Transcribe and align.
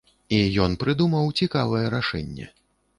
І 0.37 0.39
ён 0.63 0.71
прыдумаў 0.85 1.31
цікавае 1.47 1.85
рашэнне. 1.99 2.53